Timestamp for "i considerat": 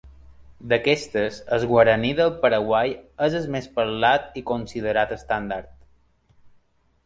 4.43-5.15